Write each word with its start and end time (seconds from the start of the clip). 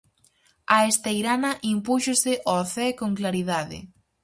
A 0.75 0.77
Esteirana 0.91 1.51
impúxose 1.73 2.33
ao 2.51 2.61
Cee 2.73 2.97
con 2.99 3.11
claridade. 3.19 3.79